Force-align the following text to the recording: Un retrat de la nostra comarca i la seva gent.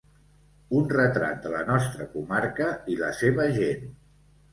Un 0.77 0.85
retrat 0.93 1.43
de 1.43 1.51
la 1.55 1.59
nostra 1.67 2.07
comarca 2.13 2.71
i 2.95 2.97
la 3.03 3.11
seva 3.19 3.47
gent. 3.59 3.85